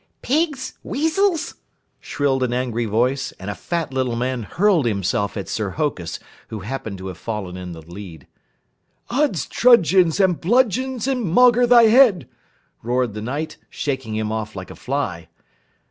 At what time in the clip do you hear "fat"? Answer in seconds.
3.53-3.93